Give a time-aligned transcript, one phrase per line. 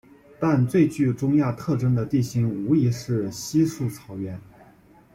[0.39, 4.41] 但最具中亚特征的地形无疑是稀树草原。